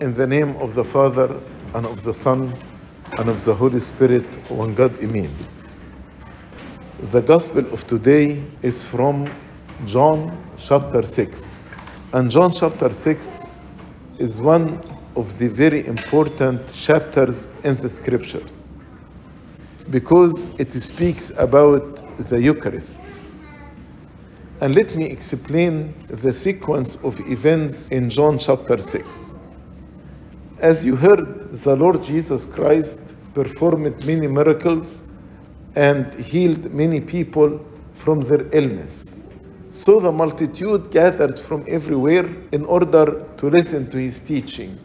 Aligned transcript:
In 0.00 0.14
the 0.14 0.28
name 0.28 0.54
of 0.58 0.76
the 0.76 0.84
Father, 0.84 1.40
and 1.74 1.84
of 1.84 2.04
the 2.04 2.14
Son, 2.14 2.52
and 3.18 3.28
of 3.28 3.44
the 3.44 3.52
Holy 3.52 3.80
Spirit, 3.80 4.22
one 4.48 4.72
God, 4.72 4.96
Amen. 5.02 5.28
The 7.10 7.20
Gospel 7.20 7.66
of 7.72 7.84
today 7.88 8.40
is 8.62 8.86
from 8.86 9.28
John 9.86 10.40
chapter 10.56 11.02
6. 11.02 11.64
And 12.12 12.30
John 12.30 12.52
chapter 12.52 12.94
6 12.94 13.50
is 14.20 14.40
one 14.40 14.80
of 15.16 15.36
the 15.40 15.48
very 15.48 15.84
important 15.84 16.72
chapters 16.72 17.48
in 17.64 17.74
the 17.74 17.90
scriptures 17.90 18.70
because 19.90 20.50
it 20.60 20.72
speaks 20.74 21.32
about 21.36 21.96
the 22.18 22.40
Eucharist. 22.40 23.00
And 24.60 24.76
let 24.76 24.94
me 24.94 25.06
explain 25.06 25.92
the 26.08 26.32
sequence 26.32 26.94
of 27.02 27.18
events 27.28 27.88
in 27.88 28.10
John 28.10 28.38
chapter 28.38 28.80
6. 28.80 29.34
As 30.60 30.84
you 30.84 30.96
heard, 30.96 31.52
the 31.52 31.76
Lord 31.76 32.02
Jesus 32.02 32.44
Christ 32.44 32.98
performed 33.32 34.04
many 34.04 34.26
miracles 34.26 35.04
and 35.76 36.12
healed 36.14 36.72
many 36.72 37.00
people 37.00 37.64
from 37.94 38.22
their 38.22 38.44
illness. 38.52 39.20
So 39.70 40.00
the 40.00 40.10
multitude 40.10 40.90
gathered 40.90 41.38
from 41.38 41.64
everywhere 41.68 42.28
in 42.50 42.64
order 42.64 43.24
to 43.36 43.46
listen 43.46 43.88
to 43.90 43.98
his 43.98 44.18
teaching. 44.18 44.76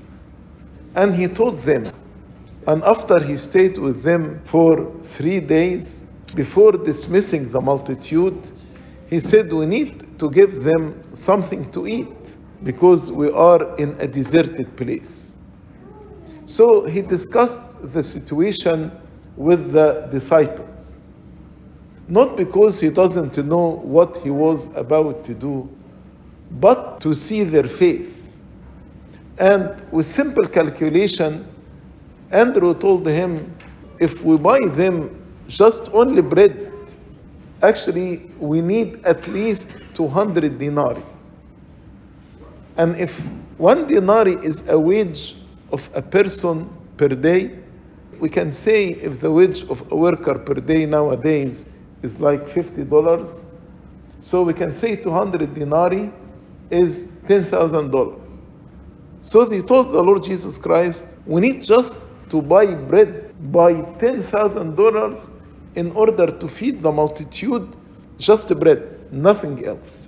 And 0.93 1.15
he 1.15 1.27
taught 1.27 1.57
them. 1.61 1.91
And 2.67 2.83
after 2.83 3.19
he 3.23 3.35
stayed 3.35 3.79
with 3.79 4.03
them 4.03 4.41
for 4.45 4.91
three 5.01 5.39
days, 5.39 6.03
before 6.35 6.73
dismissing 6.73 7.49
the 7.49 7.61
multitude, 7.61 8.51
he 9.09 9.19
said, 9.19 9.51
We 9.51 9.65
need 9.65 10.19
to 10.19 10.29
give 10.29 10.63
them 10.63 11.01
something 11.15 11.65
to 11.71 11.87
eat 11.87 12.37
because 12.63 13.11
we 13.11 13.31
are 13.31 13.75
in 13.77 13.95
a 13.99 14.07
deserted 14.07 14.77
place. 14.77 15.33
So 16.45 16.85
he 16.85 17.01
discussed 17.01 17.61
the 17.93 18.03
situation 18.03 18.91
with 19.37 19.71
the 19.71 20.07
disciples. 20.11 20.99
Not 22.07 22.35
because 22.35 22.79
he 22.79 22.89
doesn't 22.89 23.37
know 23.37 23.81
what 23.83 24.17
he 24.17 24.29
was 24.29 24.73
about 24.75 25.23
to 25.23 25.33
do, 25.33 25.69
but 26.51 26.99
to 27.01 27.13
see 27.13 27.43
their 27.43 27.63
faith. 27.63 28.13
And 29.39 29.83
with 29.91 30.05
simple 30.05 30.47
calculation, 30.47 31.47
Andrew 32.31 32.73
told 32.73 33.07
him, 33.07 33.55
if 33.99 34.23
we 34.23 34.37
buy 34.37 34.59
them 34.67 35.23
just 35.47 35.89
only 35.93 36.21
bread, 36.21 36.71
actually 37.61 38.29
we 38.39 38.59
need 38.59 39.03
at 39.05 39.27
least 39.27 39.77
200 39.93 40.57
denarii. 40.57 41.01
And 42.75 42.95
if 42.97 43.17
one 43.57 43.87
denarii 43.87 44.35
is 44.43 44.67
a 44.67 44.77
wage 44.77 45.35
of 45.73 45.89
a 45.95 46.01
person 46.01 46.69
per 46.97 47.09
day, 47.09 47.51
we 48.19 48.29
can 48.29 48.51
say 48.51 48.89
if 48.89 49.19
the 49.19 49.29
wage 49.31 49.63
of 49.63 49.91
a 49.91 49.95
worker 49.95 50.35
per 50.39 50.53
day 50.53 50.85
nowadays 50.85 51.65
is 52.03 52.21
like 52.21 52.45
$50, 52.45 53.45
so 54.21 54.43
we 54.43 54.53
can 54.53 54.71
say 54.71 54.95
200 54.95 55.53
denarii 55.53 56.11
is 56.69 57.07
$10,000. 57.25 58.19
So 59.21 59.45
they 59.45 59.61
told 59.61 59.91
the 59.91 60.01
Lord 60.01 60.23
Jesus 60.23 60.57
Christ, 60.57 61.15
we 61.25 61.41
need 61.41 61.61
just 61.63 62.05
to 62.29 62.41
buy 62.41 62.73
bread 62.73 63.33
by 63.51 63.73
$10,000 63.73 65.29
in 65.75 65.91
order 65.91 66.27
to 66.27 66.47
feed 66.47 66.81
the 66.81 66.91
multitude, 66.91 67.75
just 68.17 68.57
bread, 68.59 69.11
nothing 69.11 69.65
else. 69.65 70.07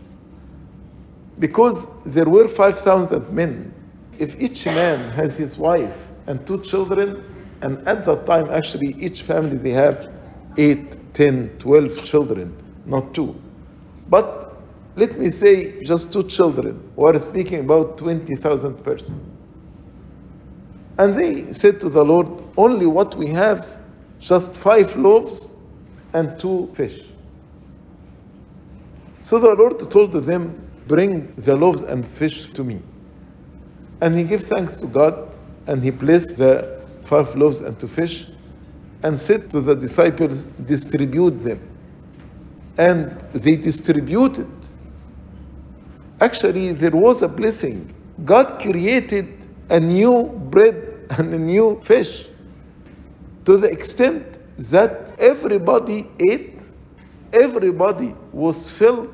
Because 1.39 1.87
there 2.05 2.29
were 2.29 2.47
5,000 2.47 3.29
men. 3.31 3.74
If 4.19 4.39
each 4.39 4.65
man 4.65 5.11
has 5.11 5.35
his 5.37 5.57
wife 5.57 6.09
and 6.27 6.45
two 6.47 6.61
children, 6.61 7.23
and 7.61 7.87
at 7.87 8.05
that 8.05 8.25
time, 8.25 8.49
actually, 8.49 8.95
each 8.99 9.21
family 9.21 9.57
they 9.57 9.71
have 9.71 10.09
8, 10.57 11.13
10, 11.13 11.57
12 11.59 12.03
children, 12.03 12.55
not 12.85 13.13
two. 13.13 13.35
But 14.09 14.55
let 14.95 15.17
me 15.17 15.31
say 15.31 15.81
just 15.83 16.13
two 16.13 16.23
children. 16.23 16.91
We 16.95 17.05
are 17.05 17.19
speaking 17.19 17.59
about 17.61 17.97
20,000 17.97 18.83
persons. 18.83 19.21
And 20.97 21.19
they 21.19 21.51
said 21.51 21.79
to 21.81 21.89
the 21.89 22.03
Lord, 22.03 22.27
Only 22.57 22.85
what 22.85 23.15
we 23.15 23.27
have, 23.27 23.67
just 24.19 24.55
five 24.55 24.95
loaves 24.95 25.55
and 26.13 26.39
two 26.39 26.71
fish. 26.73 27.03
So 29.21 29.39
the 29.39 29.53
Lord 29.55 29.79
told 29.91 30.13
them, 30.13 30.61
Bring 30.87 31.33
the 31.35 31.55
loaves 31.55 31.81
and 31.81 32.07
fish 32.07 32.53
to 32.53 32.63
me. 32.63 32.79
And 34.01 34.15
he 34.15 34.23
gave 34.23 34.43
thanks 34.45 34.77
to 34.77 34.87
God, 34.87 35.35
and 35.67 35.83
he 35.83 35.91
blessed 35.91 36.37
the 36.37 36.81
five 37.03 37.35
loaves 37.35 37.61
and 37.61 37.79
two 37.79 37.87
fish, 37.87 38.27
and 39.03 39.17
said 39.17 39.49
to 39.51 39.61
the 39.61 39.75
disciples, 39.75 40.43
Distribute 40.65 41.39
them. 41.43 41.61
And 42.77 43.19
they 43.33 43.55
distributed. 43.55 44.51
Actually, 46.21 46.71
there 46.71 46.91
was 46.91 47.21
a 47.21 47.27
blessing. 47.27 47.93
God 48.25 48.59
created 48.61 49.27
a 49.69 49.79
new 49.79 50.25
bread 50.49 51.07
and 51.17 51.33
a 51.33 51.39
new 51.39 51.79
fish 51.81 52.27
to 53.45 53.57
the 53.57 53.69
extent 53.69 54.39
that 54.57 55.13
everybody 55.19 56.09
ate, 56.29 56.63
everybody 57.31 58.15
was 58.31 58.71
filled, 58.71 59.13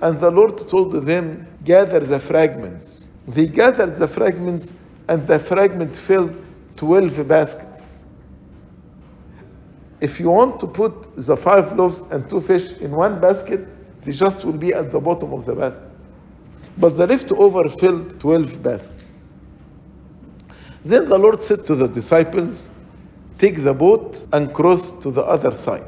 and 0.00 0.18
the 0.18 0.30
Lord 0.30 0.56
told 0.68 0.92
them, 0.92 1.44
Gather 1.64 2.00
the 2.00 2.20
fragments. 2.20 2.99
They 3.28 3.46
gathered 3.46 3.96
the 3.96 4.08
fragments, 4.08 4.72
and 5.08 5.26
the 5.26 5.38
fragment 5.38 5.96
filled 5.96 6.36
12 6.76 7.26
baskets. 7.28 8.04
If 10.00 10.18
you 10.18 10.30
want 10.30 10.58
to 10.60 10.66
put 10.66 11.14
the 11.14 11.36
five 11.36 11.76
loaves 11.76 11.98
and 12.10 12.28
two 12.28 12.40
fish 12.40 12.72
in 12.78 12.92
one 12.92 13.20
basket, 13.20 13.66
they 14.02 14.12
just 14.12 14.44
will 14.44 14.54
be 14.54 14.72
at 14.72 14.90
the 14.90 15.00
bottom 15.00 15.32
of 15.34 15.44
the 15.44 15.54
basket. 15.54 15.86
But 16.78 16.96
the 16.96 17.06
leftover 17.06 17.68
filled 17.68 18.18
12 18.18 18.62
baskets. 18.62 19.18
Then 20.84 21.08
the 21.08 21.18
Lord 21.18 21.42
said 21.42 21.66
to 21.66 21.74
the 21.74 21.86
disciples, 21.86 22.70
Take 23.38 23.62
the 23.62 23.74
boat 23.74 24.26
and 24.32 24.52
cross 24.54 24.92
to 25.02 25.10
the 25.10 25.22
other 25.22 25.54
side 25.54 25.84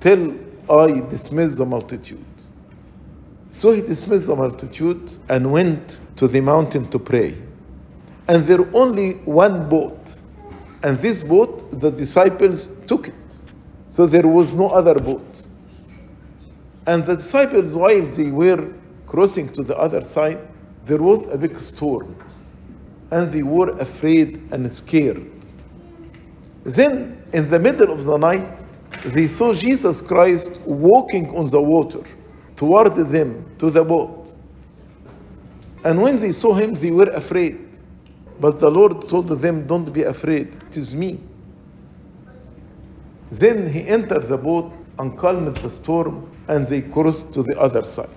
till 0.00 0.34
I 0.70 1.00
dismiss 1.08 1.58
the 1.58 1.66
multitude. 1.66 2.24
So 3.50 3.72
he 3.72 3.80
dismissed 3.80 4.26
the 4.26 4.36
multitude 4.36 5.12
and 5.28 5.50
went 5.50 5.98
to 6.16 6.28
the 6.28 6.40
mountain 6.40 6.88
to 6.90 6.98
pray. 6.98 7.36
And 8.28 8.44
there 8.44 8.64
only 8.74 9.14
one 9.24 9.68
boat. 9.68 10.20
And 10.84 10.96
this 10.98 11.22
boat, 11.22 11.80
the 11.80 11.90
disciples 11.90 12.68
took 12.86 13.08
it. 13.08 13.14
So 13.88 14.06
there 14.06 14.26
was 14.28 14.52
no 14.52 14.68
other 14.68 14.94
boat. 14.94 15.46
And 16.86 17.04
the 17.04 17.16
disciples, 17.16 17.74
while 17.74 18.06
they 18.06 18.30
were 18.30 18.72
crossing 19.06 19.48
to 19.54 19.64
the 19.64 19.76
other 19.76 20.02
side, 20.02 20.38
there 20.84 21.02
was 21.02 21.28
a 21.28 21.36
big 21.36 21.58
storm. 21.58 22.16
And 23.10 23.32
they 23.32 23.42
were 23.42 23.70
afraid 23.80 24.40
and 24.52 24.72
scared. 24.72 25.28
Then, 26.62 27.20
in 27.32 27.50
the 27.50 27.58
middle 27.58 27.90
of 27.90 28.04
the 28.04 28.16
night, 28.16 28.60
they 29.06 29.26
saw 29.26 29.52
Jesus 29.52 30.02
Christ 30.02 30.60
walking 30.60 31.36
on 31.36 31.46
the 31.46 31.60
water 31.60 32.02
toward 32.60 32.94
them 32.94 33.46
to 33.56 33.70
the 33.70 33.82
boat. 33.82 34.28
And 35.82 36.02
when 36.02 36.20
they 36.20 36.30
saw 36.30 36.52
him, 36.52 36.74
they 36.74 36.90
were 36.90 37.08
afraid. 37.08 37.58
But 38.38 38.60
the 38.60 38.70
Lord 38.70 39.08
told 39.08 39.28
them, 39.30 39.66
Don't 39.66 39.90
be 39.90 40.02
afraid, 40.02 40.48
it 40.68 40.76
is 40.76 40.94
me. 40.94 41.20
Then 43.30 43.66
he 43.66 43.88
entered 43.88 44.24
the 44.24 44.36
boat 44.36 44.74
and 44.98 45.16
calmed 45.16 45.56
the 45.56 45.70
storm, 45.70 46.30
and 46.48 46.66
they 46.66 46.82
crossed 46.82 47.32
to 47.32 47.42
the 47.42 47.58
other 47.58 47.82
side. 47.82 48.10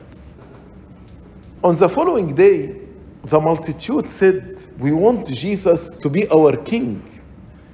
On 1.64 1.74
the 1.74 1.88
following 1.88 2.36
day, 2.36 2.81
the 3.24 3.40
multitude 3.40 4.10
said, 4.10 4.60
We 4.78 4.92
want 4.92 5.25
Jesus 5.28 5.98
to 6.00 6.10
be 6.10 6.28
our 6.28 6.57
king. 6.57 7.10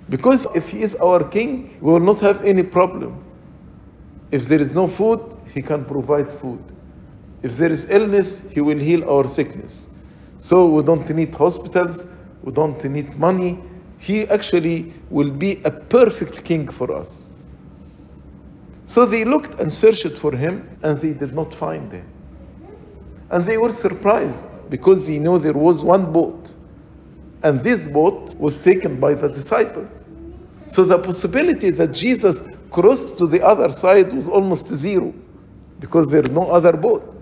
Because 0.07 0.45
if 0.54 0.69
he 0.69 0.83
is 0.83 0.95
our 0.98 1.27
king, 1.27 1.80
we 1.81 1.94
will 1.94 2.00
not 2.12 2.21
have 2.21 2.44
any 2.44 2.62
problem. 2.62 3.25
If 4.31 4.44
there 4.45 4.62
is 4.62 4.75
no 4.75 4.88
food, 4.88 5.38
he 5.59 5.63
can 5.63 5.83
provide 5.83 6.31
food. 6.31 6.63
If 7.44 7.57
there 7.57 7.69
is 7.69 7.89
illness, 7.89 8.39
he 8.50 8.61
will 8.61 8.77
heal 8.77 9.03
our 9.09 9.27
sickness. 9.27 9.89
So 10.38 10.69
we 10.69 10.83
don't 10.83 11.09
need 11.09 11.35
hospitals, 11.35 12.06
we 12.44 12.53
don't 12.53 12.81
need 12.85 13.19
money. 13.19 13.59
He 13.97 14.25
actually 14.29 14.94
will 15.09 15.31
be 15.31 15.61
a 15.65 15.71
perfect 15.97 16.45
king 16.45 16.69
for 16.69 16.94
us. 16.94 17.29
So 18.85 19.06
they 19.06 19.25
looked 19.25 19.59
and 19.59 19.69
searched 19.71 20.17
for 20.17 20.33
him, 20.33 20.77
and 20.81 20.97
they 20.97 21.11
did 21.11 21.33
not 21.33 21.53
find 21.53 21.91
him. 21.91 22.07
And 23.29 23.44
they 23.44 23.57
were 23.57 23.73
surprised 23.73 24.47
because 24.69 25.07
they 25.07 25.19
knew 25.19 25.39
there 25.39 25.59
was 25.67 25.83
one 25.83 26.13
boat. 26.13 26.56
And 27.44 27.59
this 27.59 27.85
boat 27.85 28.33
was 28.35 28.57
taken 28.59 28.97
by 28.97 29.13
the 29.13 29.27
disciples. 29.27 30.07
So 30.67 30.85
the 30.85 31.00
possibility 31.00 31.69
that 31.71 31.91
Jesus 31.91 32.44
crossed 32.71 33.17
to 33.17 33.27
the 33.27 33.41
other 33.41 33.73
side 33.73 34.13
was 34.13 34.29
almost 34.29 34.69
zero 34.69 35.13
because 35.80 36.10
there's 36.10 36.30
no 36.30 36.50
other 36.52 36.74
boat. 36.74 37.16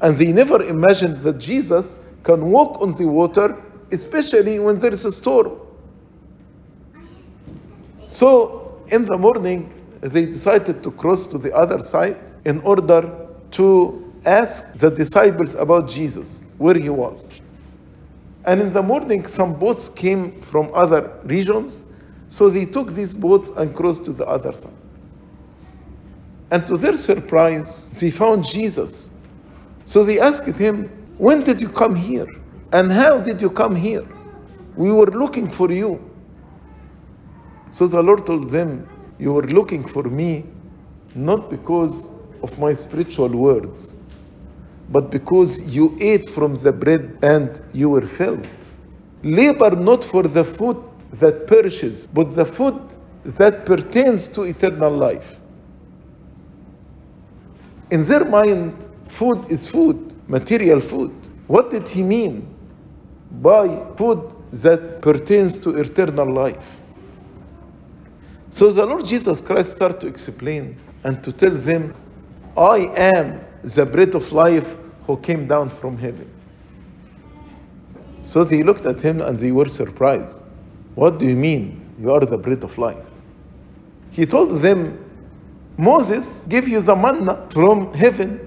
And 0.00 0.16
they 0.16 0.32
never 0.32 0.62
imagined 0.62 1.18
that 1.18 1.38
Jesus 1.38 1.94
can 2.22 2.50
walk 2.50 2.80
on 2.80 2.94
the 2.94 3.06
water 3.06 3.62
especially 3.92 4.58
when 4.58 4.78
there 4.78 4.92
is 4.92 5.04
a 5.04 5.12
storm. 5.12 5.58
So 8.08 8.82
in 8.88 9.04
the 9.04 9.16
morning, 9.18 9.72
they 10.00 10.26
decided 10.26 10.82
to 10.82 10.90
cross 10.90 11.26
to 11.28 11.38
the 11.38 11.54
other 11.54 11.80
side 11.80 12.18
in 12.44 12.60
order 12.62 13.28
to 13.52 14.12
ask 14.24 14.72
the 14.74 14.90
disciples 14.90 15.54
about 15.54 15.88
Jesus, 15.88 16.42
where 16.58 16.74
he 16.74 16.88
was. 16.88 17.30
And 18.44 18.60
in 18.60 18.72
the 18.72 18.82
morning, 18.82 19.26
some 19.26 19.58
boats 19.58 19.88
came 19.88 20.40
from 20.40 20.70
other 20.74 21.12
regions, 21.24 21.86
so 22.28 22.48
they 22.48 22.64
took 22.64 22.92
these 22.92 23.14
boats 23.14 23.50
and 23.50 23.74
crossed 23.74 24.04
to 24.06 24.12
the 24.12 24.26
other 24.26 24.52
side. 24.52 24.72
And 26.50 26.66
to 26.66 26.76
their 26.76 26.96
surprise, 26.96 27.88
they 27.90 28.10
found 28.10 28.44
Jesus. 28.44 29.10
So 29.84 30.04
they 30.04 30.20
asked 30.20 30.46
him, 30.58 30.88
When 31.18 31.42
did 31.44 31.60
you 31.60 31.68
come 31.68 31.94
here? 31.94 32.26
And 32.72 32.90
how 32.90 33.20
did 33.20 33.40
you 33.42 33.50
come 33.50 33.76
here? 33.76 34.06
We 34.76 34.92
were 34.92 35.06
looking 35.06 35.50
for 35.50 35.70
you. 35.70 36.00
So 37.70 37.86
the 37.86 38.02
Lord 38.02 38.26
told 38.26 38.50
them, 38.50 38.88
You 39.18 39.32
were 39.32 39.46
looking 39.46 39.86
for 39.86 40.04
me 40.04 40.44
not 41.14 41.50
because 41.50 42.10
of 42.42 42.58
my 42.58 42.72
spiritual 42.72 43.28
words, 43.28 43.96
but 44.90 45.10
because 45.10 45.68
you 45.68 45.96
ate 46.00 46.28
from 46.28 46.56
the 46.56 46.72
bread 46.72 47.18
and 47.22 47.60
you 47.72 47.90
were 47.90 48.06
filled. 48.06 48.48
Labor 49.22 49.72
not 49.72 50.04
for 50.04 50.22
the 50.22 50.44
food 50.44 50.82
that 51.14 51.46
perishes, 51.46 52.08
but 52.08 52.34
the 52.34 52.44
food 52.44 52.80
that 53.24 53.66
pertains 53.66 54.28
to 54.28 54.44
eternal 54.44 54.90
life. 54.90 55.39
In 57.90 58.04
their 58.04 58.24
mind, 58.24 58.74
food 59.06 59.50
is 59.50 59.68
food, 59.68 60.14
material 60.28 60.80
food. 60.80 61.12
What 61.46 61.70
did 61.70 61.88
he 61.88 62.02
mean 62.02 62.46
by 63.42 63.84
food 63.96 64.32
that 64.52 65.02
pertains 65.02 65.58
to 65.58 65.70
eternal 65.70 66.32
life? 66.32 66.80
So 68.50 68.70
the 68.70 68.84
Lord 68.86 69.04
Jesus 69.04 69.40
Christ 69.40 69.72
started 69.72 70.00
to 70.00 70.06
explain 70.06 70.76
and 71.04 71.22
to 71.24 71.32
tell 71.32 71.50
them, 71.50 71.94
I 72.56 72.90
am 72.96 73.40
the 73.62 73.86
bread 73.86 74.14
of 74.14 74.32
life 74.32 74.76
who 75.06 75.16
came 75.18 75.46
down 75.46 75.70
from 75.70 75.96
heaven. 75.96 76.30
So 78.22 78.44
they 78.44 78.62
looked 78.62 78.86
at 78.86 79.00
him 79.00 79.20
and 79.20 79.38
they 79.38 79.50
were 79.50 79.68
surprised. 79.68 80.42
What 80.94 81.18
do 81.18 81.26
you 81.26 81.36
mean 81.36 81.80
you 81.98 82.12
are 82.12 82.20
the 82.20 82.38
bread 82.38 82.64
of 82.64 82.76
life? 82.76 83.04
He 84.10 84.26
told 84.26 84.60
them, 84.60 84.98
Moses 85.80 86.44
gave 86.46 86.68
you 86.68 86.82
the 86.82 86.94
manna 86.94 87.48
from 87.50 87.90
heaven, 87.94 88.46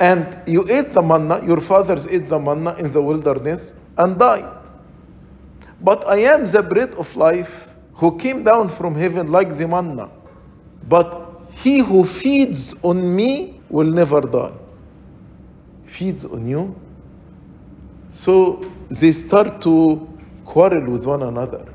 and 0.00 0.36
you 0.44 0.68
ate 0.68 0.92
the 0.92 1.00
manna, 1.00 1.40
your 1.46 1.60
fathers 1.60 2.08
ate 2.08 2.28
the 2.28 2.38
manna 2.38 2.74
in 2.74 2.92
the 2.92 3.00
wilderness 3.00 3.74
and 3.96 4.18
died. 4.18 4.68
But 5.80 6.04
I 6.08 6.16
am 6.16 6.46
the 6.46 6.64
bread 6.64 6.94
of 6.94 7.14
life 7.14 7.72
who 7.94 8.18
came 8.18 8.42
down 8.42 8.68
from 8.68 8.96
heaven 8.96 9.30
like 9.30 9.56
the 9.56 9.68
manna. 9.68 10.10
But 10.88 11.30
he 11.52 11.78
who 11.78 12.04
feeds 12.04 12.82
on 12.82 13.14
me 13.14 13.60
will 13.70 13.86
never 13.86 14.20
die. 14.20 14.54
Feeds 15.84 16.24
on 16.24 16.48
you. 16.48 16.74
So 18.10 18.68
they 18.88 19.12
start 19.12 19.60
to 19.62 20.08
quarrel 20.44 20.90
with 20.90 21.06
one 21.06 21.22
another. 21.22 21.72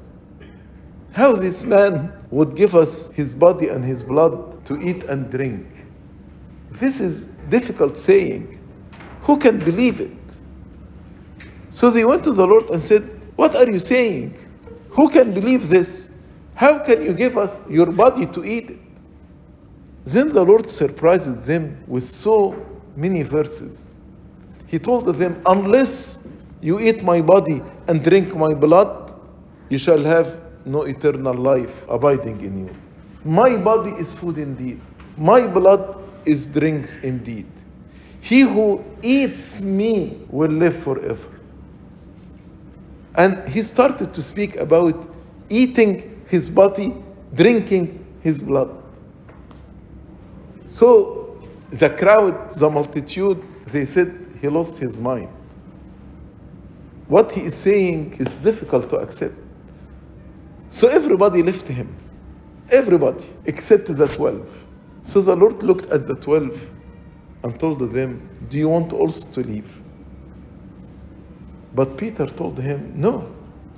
How 1.13 1.36
this 1.36 1.63
man 1.63 2.12
would 2.31 2.56
give 2.57 2.75
us 2.75 3.12
his 3.12 3.33
body 3.33 3.69
and 3.69 3.86
his 3.86 4.03
blood 4.03 4.52
to 4.65 4.80
eat 4.81 5.04
and 5.06 5.30
drink. 5.30 5.68
This 6.71 7.00
is 7.00 7.25
difficult 7.50 7.98
saying. 7.98 8.60
Who 9.21 9.38
can 9.38 9.60
believe 9.60 10.01
it? 10.01 10.38
So 11.69 11.89
they 11.89 12.06
went 12.06 12.24
to 12.25 12.31
the 12.31 12.45
Lord 12.45 12.69
and 12.69 12.81
said, 12.81 13.04
What 13.36 13.56
are 13.56 13.69
you 13.69 13.80
saying? 13.80 14.38
Who 14.89 15.10
can 15.10 15.33
believe 15.33 15.69
this? 15.69 16.10
How 16.56 16.80
can 16.80 17.04
you 17.04 17.13
give 17.13 17.38
us 17.38 17.68
your 17.69 17.88
body 17.88 18.25
to 18.27 18.44
eat 18.45 18.71
it? 18.71 18.80
Then 20.06 20.33
the 20.33 20.44
Lord 20.44 20.69
surprises 20.69 21.45
them 21.45 21.83
with 21.88 22.04
so 22.04 22.56
many 22.95 23.24
verses. 23.24 23.95
He 24.68 24.77
told 24.77 25.06
them, 25.06 25.42
Unless 25.45 26.19
you 26.62 26.80
eat 26.80 27.04
my 27.04 27.21
body 27.21 27.62
and 27.88 28.04
drink 28.04 28.36
my 28.36 28.54
blood, 28.54 29.15
you 29.69 29.77
shall 29.77 30.04
have 30.04 30.42
no 30.65 30.83
eternal 30.83 31.33
life 31.33 31.86
abiding 31.89 32.42
in 32.42 32.68
you. 32.68 32.82
My 33.25 33.55
body 33.55 33.91
is 33.91 34.13
food 34.13 34.37
indeed, 34.37 34.81
my 35.17 35.47
blood 35.47 36.03
is 36.25 36.47
drinks 36.47 36.97
indeed. 36.97 37.47
He 38.21 38.41
who 38.41 38.83
eats 39.01 39.61
me 39.61 40.17
will 40.29 40.51
live 40.51 40.75
forever. 40.75 41.29
And 43.15 43.47
he 43.47 43.61
started 43.63 44.13
to 44.13 44.21
speak 44.21 44.55
about 44.55 45.09
eating 45.49 46.21
his 46.27 46.49
body, 46.49 46.95
drinking 47.35 48.03
his 48.21 48.41
blood. 48.41 48.81
So 50.65 51.37
the 51.69 51.89
crowd, 51.89 52.51
the 52.51 52.69
multitude, 52.69 53.43
they 53.67 53.85
said 53.85 54.15
he 54.41 54.47
lost 54.47 54.77
his 54.77 54.97
mind. 54.97 55.29
What 57.07 57.31
he 57.31 57.41
is 57.41 57.55
saying 57.55 58.15
is 58.19 58.37
difficult 58.37 58.89
to 58.89 58.97
accept. 58.97 59.35
So 60.69 60.87
everybody 60.87 61.43
left 61.43 61.67
him. 61.67 61.93
Everybody 62.71 63.25
except 63.45 63.95
the 63.95 64.07
twelve. 64.07 64.65
So 65.04 65.21
the 65.21 65.36
Lord 65.36 65.63
looked 65.63 65.92
at 65.92 66.07
the 66.07 66.15
twelve 66.15 66.71
and 67.44 67.60
told 67.60 67.80
them, 67.80 68.27
Do 68.50 68.57
you 68.57 68.69
want 68.69 68.94
also 68.94 69.30
to 69.31 69.48
leave? 69.48 69.81
But 71.75 71.98
Peter 71.98 72.25
told 72.25 72.60
him, 72.60 72.94
No. 72.95 73.30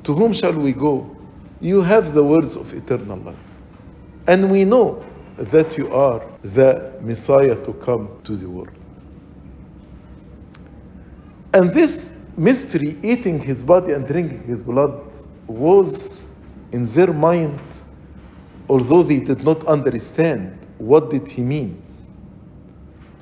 To 0.03 0.13
whom 0.13 0.33
shall 0.33 0.53
we 0.53 0.73
go? 0.73 1.15
You 1.61 1.81
have 1.81 2.13
the 2.13 2.23
words 2.23 2.55
of 2.55 2.73
eternal 2.73 3.17
life. 3.19 3.35
And 4.27 4.51
we 4.51 4.65
know 4.65 5.03
that 5.37 5.77
you 5.77 5.91
are 5.93 6.21
the 6.43 6.93
Messiah 7.01 7.55
to 7.63 7.73
come 7.73 8.09
to 8.23 8.35
the 8.35 8.49
world. 8.49 8.69
And 11.53 11.73
this 11.73 12.13
mystery, 12.37 12.97
eating 13.01 13.39
his 13.41 13.63
body 13.63 13.93
and 13.93 14.05
drinking 14.07 14.43
his 14.43 14.61
blood, 14.61 15.01
was 15.47 16.23
in 16.71 16.85
their 16.85 17.13
mind, 17.13 17.59
although 18.69 19.03
they 19.03 19.19
did 19.19 19.43
not 19.43 19.65
understand 19.67 20.57
what 20.77 21.09
did 21.09 21.27
he 21.27 21.41
mean. 21.41 21.81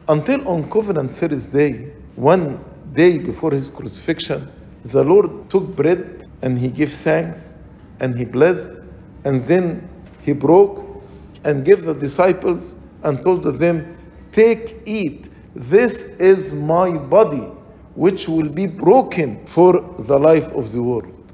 Until 0.07 0.47
on 0.47 0.69
Covenant 0.69 1.11
Thursday, 1.11 1.93
one 2.15 2.63
day 2.93 3.17
before 3.17 3.51
his 3.51 3.69
crucifixion, 3.69 4.51
the 4.85 5.03
Lord 5.03 5.49
took 5.49 5.75
bread 5.75 6.27
and 6.41 6.59
he 6.59 6.67
gave 6.67 6.91
thanks 6.91 7.57
and 7.99 8.17
he 8.17 8.25
blessed 8.25 8.71
and 9.23 9.45
then 9.47 9.87
he 10.21 10.33
broke 10.33 10.85
and 11.43 11.63
gave 11.65 11.83
the 11.83 11.93
disciples 11.93 12.75
and 13.03 13.21
told 13.23 13.43
them, 13.43 13.97
Take, 14.31 14.81
eat, 14.85 15.29
this 15.55 16.03
is 16.19 16.53
my 16.53 16.97
body, 16.97 17.47
which 17.95 18.27
will 18.27 18.49
be 18.49 18.65
broken 18.65 19.45
for 19.45 19.73
the 19.99 20.17
life 20.17 20.47
of 20.53 20.71
the 20.71 20.81
world. 20.81 21.33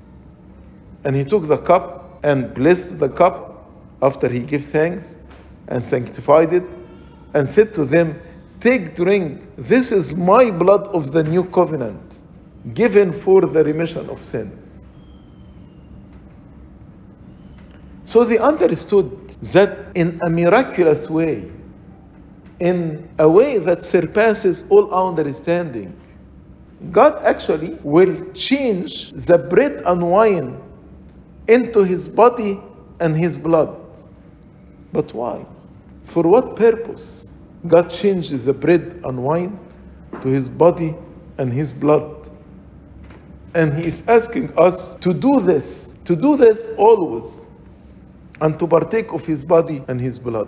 And 1.06 1.16
he 1.16 1.24
took 1.24 1.48
the 1.48 1.58
cup 1.58 2.20
and 2.24 2.54
blessed 2.54 3.00
the 3.00 3.10
cup 3.10 3.49
after 4.02 4.30
he 4.30 4.40
gave 4.40 4.66
thanks 4.66 5.18
and 5.68 5.84
sanctified 5.84 6.54
it 6.54 6.64
and 7.34 7.48
said 7.48 7.74
to 7.76 7.86
them, 7.86 8.20
Take, 8.60 8.96
drink, 8.96 9.42
this 9.58 9.92
is 9.92 10.16
my 10.16 10.52
blood 10.52 10.88
of 10.90 11.14
the 11.14 11.24
new 11.24 11.46
covenant, 11.46 12.20
given 12.74 13.12
for 13.12 13.42
the 13.42 13.64
remission 13.64 14.10
of 14.10 14.24
sins. 14.24 14.82
So 18.04 18.24
they 18.24 18.38
understood 18.38 19.30
that 19.54 19.96
in 19.96 20.20
a 20.24 20.30
miraculous 20.30 21.10
way, 21.10 21.50
in 22.60 23.08
a 23.20 23.30
way 23.30 23.60
that 23.60 23.82
surpasses 23.82 24.66
all 24.70 24.94
our 24.94 25.08
understanding, 25.10 25.96
God 26.92 27.24
actually 27.24 27.78
will 27.84 28.32
change 28.34 29.12
the 29.12 29.38
bread 29.38 29.84
and 29.86 30.12
wine 30.12 30.62
into 31.48 31.84
his 31.84 32.08
body 32.08 32.60
and 33.00 33.16
his 33.16 33.38
blood. 33.38 33.79
But 34.92 35.14
why? 35.14 35.46
For 36.06 36.24
what 36.24 36.56
purpose? 36.56 37.32
God 37.68 37.90
changed 37.90 38.32
the 38.46 38.54
bread 38.54 39.02
and 39.04 39.24
wine 39.24 39.60
to 40.22 40.30
his 40.30 40.50
body 40.50 40.96
and 41.38 41.52
his 41.52 41.72
blood. 41.72 42.30
And 43.56 43.74
he 43.74 43.88
is 43.88 44.04
asking 44.08 44.58
us 44.58 44.96
to 44.96 45.14
do 45.14 45.40
this, 45.40 45.98
to 46.06 46.16
do 46.16 46.38
this 46.38 46.70
always, 46.78 47.48
and 48.42 48.58
to 48.60 48.68
partake 48.68 49.12
of 49.12 49.26
his 49.26 49.44
body 49.44 49.84
and 49.88 50.00
his 50.00 50.18
blood. 50.18 50.48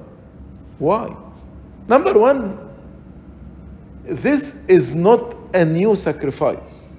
Why? 0.79 1.15
Number 1.87 2.17
one, 2.17 2.57
this 4.05 4.55
is 4.67 4.95
not 4.95 5.35
a 5.53 5.65
new 5.65 5.95
sacrifice. 5.95 6.93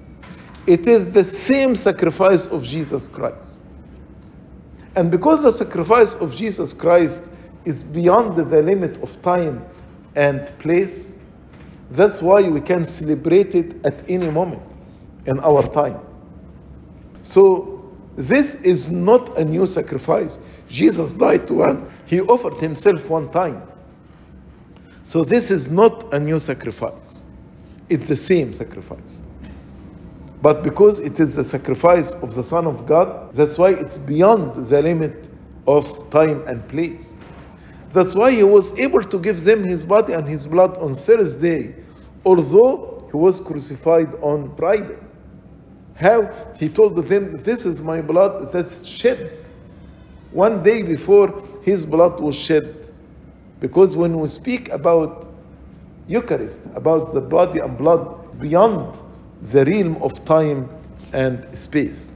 It 0.67 0.87
is 0.87 1.11
the 1.11 1.25
same 1.25 1.75
sacrifice 1.75 2.47
of 2.47 2.63
Jesus 2.63 3.09
Christ. 3.09 3.63
And 4.95 5.09
because 5.09 5.41
the 5.41 5.51
sacrifice 5.51 6.15
of 6.15 6.35
Jesus 6.35 6.73
Christ 6.73 7.29
is 7.65 7.83
beyond 7.83 8.35
the 8.35 8.61
limit 8.61 9.01
of 9.01 9.21
time 9.21 9.65
and 10.15 10.47
place, 10.59 11.17
that's 11.91 12.21
why 12.21 12.47
we 12.49 12.61
can 12.61 12.85
celebrate 12.85 13.55
it 13.55 13.85
at 13.85 14.07
any 14.09 14.29
moment 14.29 14.63
in 15.25 15.39
our 15.39 15.63
time. 15.67 15.99
So 17.21 17.91
this 18.15 18.55
is 18.55 18.89
not 18.89 19.37
a 19.37 19.45
new 19.45 19.65
sacrifice. 19.65 20.39
Jesus 20.67 21.13
died 21.13 21.49
one, 21.49 21.89
he 22.05 22.21
offered 22.21 22.55
himself 22.55 23.09
one 23.09 23.31
time. 23.31 23.61
So 25.03 25.23
this 25.23 25.51
is 25.51 25.69
not 25.69 26.13
a 26.13 26.19
new 26.19 26.39
sacrifice. 26.39 27.25
It's 27.89 28.07
the 28.07 28.15
same 28.15 28.53
sacrifice. 28.53 29.23
But 30.41 30.63
because 30.63 30.99
it 30.99 31.19
is 31.19 31.35
the 31.35 31.45
sacrifice 31.45 32.13
of 32.15 32.35
the 32.35 32.43
Son 32.43 32.67
of 32.67 32.85
God, 32.85 33.33
that's 33.33 33.57
why 33.57 33.71
it's 33.71 33.97
beyond 33.97 34.55
the 34.55 34.81
limit 34.81 35.29
of 35.67 36.09
time 36.09 36.43
and 36.47 36.67
place. 36.67 37.22
That's 37.93 38.15
why 38.15 38.31
he 38.31 38.43
was 38.43 38.77
able 38.79 39.03
to 39.03 39.19
give 39.19 39.43
them 39.43 39.63
his 39.63 39.85
body 39.85 40.13
and 40.13 40.27
his 40.27 40.47
blood 40.47 40.77
on 40.79 40.95
Thursday, 40.95 41.75
although 42.25 43.07
he 43.11 43.15
was 43.15 43.39
crucified 43.39 44.15
on 44.15 44.55
Friday. 44.55 44.97
How? 45.93 46.31
He 46.57 46.69
told 46.69 46.95
them, 46.95 47.37
This 47.43 47.67
is 47.67 47.79
my 47.79 48.01
blood 48.01 48.51
that's 48.51 48.83
shed. 48.83 49.47
One 50.31 50.63
day 50.63 50.81
before 50.81 51.43
his 51.61 51.85
blood 51.85 52.19
was 52.19 52.35
shed. 52.35 52.91
Because 53.59 53.95
when 53.95 54.19
we 54.19 54.27
speak 54.27 54.69
about 54.69 55.27
Eucharist, 56.07 56.65
about 56.73 57.13
the 57.13 57.21
body 57.21 57.59
and 57.59 57.77
blood 57.77 58.39
beyond 58.39 58.99
the 59.43 59.65
realm 59.65 60.01
of 60.01 60.25
time 60.25 60.67
and 61.13 61.47
space. 61.55 62.11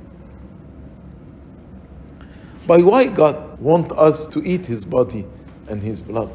By 2.65 2.81
why 2.81 3.05
God 3.05 3.59
want 3.61 3.91
us 3.91 4.25
to 4.27 4.43
eat 4.43 4.65
his 4.65 4.83
body 4.83 5.23
and 5.67 5.81
his 5.81 6.01
blood? 6.01 6.31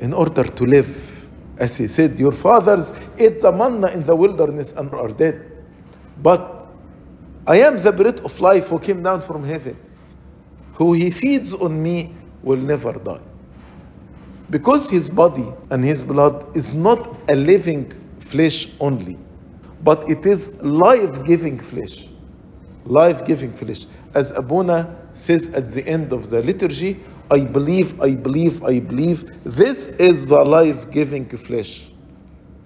In 0.00 0.12
order 0.12 0.44
to 0.44 0.64
live. 0.64 1.12
As 1.58 1.76
he 1.76 1.86
said, 1.86 2.18
your 2.18 2.32
fathers 2.32 2.92
ate 3.18 3.40
the 3.40 3.52
manna 3.52 3.88
in 3.88 4.04
the 4.04 4.14
wilderness 4.16 4.72
and 4.72 4.92
are 4.92 5.08
dead. 5.08 5.40
But 6.22 6.66
I 7.46 7.58
am 7.58 7.76
the 7.78 7.92
bread 7.92 8.20
of 8.20 8.40
life 8.40 8.66
who 8.68 8.78
came 8.78 9.02
down 9.02 9.20
from 9.20 9.44
heaven. 9.44 9.76
Who 10.74 10.94
he 10.94 11.10
feeds 11.10 11.52
on 11.52 11.80
me 11.82 12.14
will 12.42 12.58
never 12.58 12.92
die. 12.92 13.20
Because 14.50 14.90
his 14.90 15.08
body 15.08 15.46
and 15.70 15.84
his 15.84 16.02
blood 16.02 16.56
is 16.56 16.74
not 16.74 17.16
a 17.28 17.34
living 17.36 17.92
flesh 18.20 18.72
only, 18.80 19.16
but 19.82 20.08
it 20.10 20.26
is 20.26 20.60
life 20.62 21.24
giving 21.24 21.58
flesh. 21.58 22.08
Life 22.84 23.24
giving 23.24 23.52
flesh. 23.52 23.86
As 24.14 24.32
Abuna 24.32 24.96
says 25.14 25.48
at 25.50 25.72
the 25.72 25.86
end 25.86 26.12
of 26.12 26.28
the 26.28 26.42
liturgy, 26.42 27.00
I 27.30 27.40
believe, 27.44 28.00
I 28.00 28.14
believe, 28.14 28.62
I 28.62 28.80
believe. 28.80 29.24
This 29.44 29.86
is 29.86 30.28
the 30.28 30.44
life 30.44 30.90
giving 30.90 31.28
flesh 31.28 31.90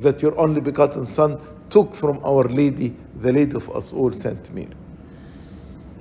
that 0.01 0.23
your 0.23 0.39
only 0.39 0.61
begotten 0.61 1.05
Son 1.07 1.41
took 1.71 1.95
from 1.95 2.21
Our 2.25 2.45
Lady, 2.45 2.95
the 3.17 3.33
Lady 3.33 3.55
of 3.55 3.69
us 3.71 3.93
all, 3.93 4.13
Saint 4.13 4.53
Mary. 4.55 4.69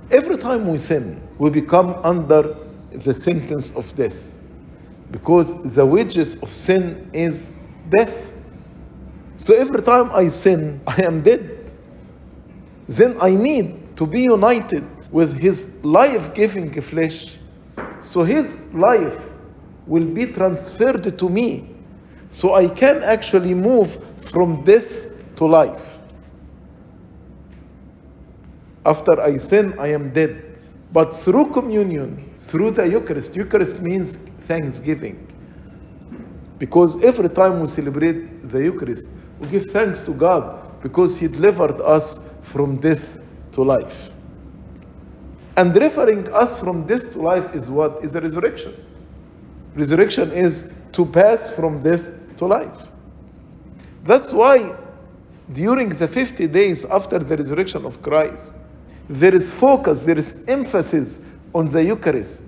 Every 0.10 0.38
time 0.38 0.70
we 0.70 0.78
sin, 0.78 1.22
we 1.38 1.50
become 1.50 1.96
under 2.04 2.56
the 2.92 3.14
sentence 3.14 3.72
of 3.76 3.94
death 3.96 4.40
because 5.12 5.76
the 5.76 5.86
wages 5.86 6.42
of 6.42 6.50
sin 6.54 7.10
is 7.14 7.52
death. 7.90 8.34
So 9.36 9.54
every 9.54 9.82
time 9.82 10.10
I 10.14 10.30
sin, 10.30 10.82
I 10.88 11.04
am 11.04 11.22
dead. 11.22 11.72
Then 12.88 13.18
I 13.22 13.32
need 13.32 13.98
to 13.98 14.06
be 14.08 14.22
united 14.22 14.86
with 15.12 15.38
His 15.38 15.84
life 15.84 16.34
giving 16.34 16.80
flesh. 16.82 17.38
So 18.02 18.24
His 18.24 18.60
life 18.74 19.30
will 19.86 20.06
be 20.06 20.28
transferred 20.28 21.18
to 21.18 21.30
me. 21.30 21.70
So 22.30 22.54
I 22.56 22.68
can 22.68 23.04
actually 23.04 23.54
move 23.54 23.98
from 24.32 24.64
death 24.64 25.08
to 25.38 25.46
life. 25.46 26.00
After 28.86 29.22
I 29.22 29.38
sin, 29.38 29.76
I 29.80 29.88
am 29.88 30.12
dead. 30.12 30.44
But 30.92 31.14
through 31.14 31.52
communion, 31.52 32.34
through 32.38 32.72
the 32.72 32.88
Eucharist, 32.88 33.36
Eucharist 33.36 33.82
means 33.82 34.16
thanksgiving. 34.48 35.28
Because 36.60 37.04
every 37.04 37.30
time 37.30 37.60
we 37.60 37.68
celebrate 37.68 38.50
the 38.50 38.64
Eucharist, 38.64 39.08
we 39.40 39.48
give 39.48 39.66
thanks 39.68 40.02
to 40.04 40.12
God 40.12 40.82
because 40.82 41.18
He 41.18 41.28
delivered 41.28 41.82
us 41.82 42.20
from 42.42 42.78
death 42.78 43.20
to 43.52 43.64
life. 43.64 44.12
And 45.58 45.76
referring 45.76 46.32
us 46.34 46.60
from 46.60 46.86
death 46.86 47.14
to 47.14 47.20
life 47.20 47.56
is 47.56 47.68
what? 47.68 48.06
Is 48.06 48.16
a 48.16 48.22
resurrection. 48.22 48.74
Resurrection 49.76 50.32
is 50.32 50.70
to 50.92 51.04
pass 51.04 51.50
from 51.56 51.82
death 51.82 52.06
to 52.38 52.46
life. 52.46 52.90
That's 54.04 54.32
why 54.32 54.76
during 55.54 55.90
the 55.90 56.08
50 56.08 56.48
days 56.48 56.86
after 56.86 57.18
the 57.18 57.36
resurrection 57.36 57.86
of 57.86 58.04
Christ, 58.04 58.58
there 59.10 59.34
is 59.34 59.52
focus, 59.52 60.06
there 60.06 60.18
is 60.18 60.44
emphasis 60.48 61.22
on 61.56 61.70
the 61.72 61.84
Eucharist. 61.84 62.46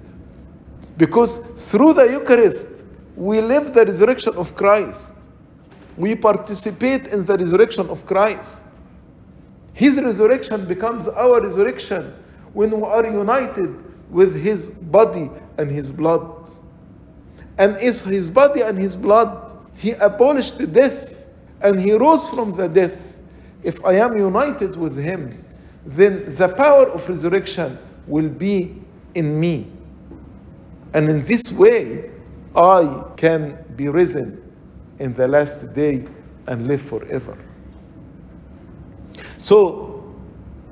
Because 0.98 1.39
through 1.72 1.94
the 1.94 2.12
Eucharist, 2.12 2.84
we 3.16 3.42
live 3.42 3.74
the 3.74 3.86
resurrection 3.86 4.36
of 4.36 4.56
Christ. 4.56 5.13
We 5.98 6.16
participate 6.16 7.08
in 7.08 7.25
the 7.25 7.38
resurrection 7.38 7.89
of 7.89 8.06
Christ. 8.06 8.66
His 9.74 10.00
resurrection 10.00 10.66
becomes 10.66 11.08
our 11.08 11.42
resurrection 11.42 12.13
when 12.53 12.72
we 12.72 12.84
are 12.84 13.06
united 13.06 13.84
with 14.12 14.36
His 14.36 14.70
body 14.70 15.29
and 15.58 15.70
His 15.70 15.91
blood. 15.91 16.50
And 17.58 17.77
is 17.77 18.01
His 18.01 18.27
body 18.27 18.62
and 18.62 18.77
His 18.77 18.96
blood, 18.96 19.58
He 19.75 19.91
abolished 19.91 20.58
the 20.58 20.68
death 20.68 21.25
and 21.62 21.79
He 21.79 21.94
rose 21.94 22.27
from 22.29 22.51
the 22.51 22.68
death. 22.68 23.22
If 23.63 23.84
I 23.84 23.94
am 23.94 24.18
united 24.18 24.75
with 24.75 24.98
Him, 24.98 25.44
then 25.86 26.36
the 26.36 26.50
power 26.50 26.88
of 26.88 27.08
resurrection 27.08 27.77
will 28.08 28.29
be 28.29 28.75
in 29.15 29.39
me. 29.39 29.68
And 30.94 31.10
in 31.10 31.24
this 31.25 31.51
way, 31.51 32.10
I 32.56 33.03
can 33.15 33.63
be 33.75 33.89
risen 33.89 34.41
in 35.00 35.13
the 35.13 35.27
last 35.27 35.74
day 35.74 36.06
and 36.48 36.68
live 36.68 36.82
forever. 36.82 37.38
So, 39.38 39.88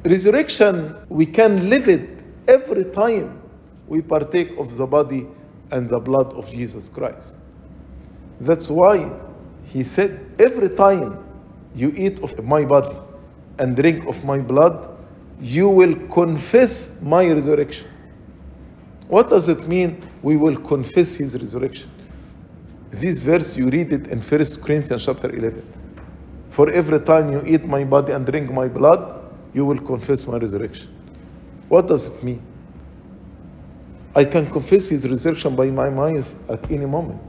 resurrection, 0.08 0.96
we 1.10 1.26
can 1.26 1.70
live 1.70 1.88
it 1.90 2.10
every 2.48 2.86
time 2.86 3.42
we 3.88 4.02
partake 4.02 4.50
of 4.58 4.78
the 4.78 4.86
body 4.86 5.28
and 5.72 5.90
the 5.90 6.00
blood 6.00 6.34
of 6.34 6.50
Jesus 6.50 6.90
Christ. 6.90 7.38
That's 8.40 8.70
why 8.70 9.12
he 9.66 9.84
said, 9.84 10.36
Every 10.40 10.70
time 10.70 11.24
you 11.76 11.94
eat 11.96 12.20
of 12.22 12.44
my 12.44 12.66
body 12.66 12.96
and 13.60 13.76
drink 13.76 14.06
of 14.08 14.24
my 14.24 14.40
blood, 14.40 14.90
you 15.40 15.70
will 15.70 15.96
confess 16.08 17.00
my 17.02 17.32
resurrection. 17.32 17.90
What 19.08 19.30
does 19.30 19.48
it 19.48 19.68
mean? 19.68 20.08
We 20.22 20.38
will 20.38 20.58
confess 20.58 21.16
his 21.16 21.40
resurrection. 21.40 21.90
This 22.92 23.20
verse 23.20 23.56
you 23.56 23.70
read 23.70 23.92
it 23.94 24.08
in 24.08 24.20
1 24.22 24.46
Corinthians 24.62 25.06
chapter 25.06 25.34
11. 25.34 25.64
For 26.50 26.70
every 26.70 27.00
time 27.00 27.32
you 27.32 27.44
eat 27.46 27.66
my 27.66 27.84
body 27.84 28.14
and 28.14 28.26
drink 28.26 28.52
my 28.52 28.68
blood, 28.68 29.17
you 29.54 29.66
will 29.66 29.80
confess 29.80 30.26
my 30.28 30.38
resurrection. 30.38 30.90
What 31.70 31.88
does 31.88 32.08
it 32.08 32.24
mean? 32.24 32.42
I 34.16 34.26
can 34.26 34.50
confess 34.50 34.88
his 34.88 35.08
resurrection 35.08 35.56
by 35.56 35.68
my 35.68 35.90
mouth 35.90 36.34
at 36.50 36.72
any 36.72 36.86
moment. 36.86 37.22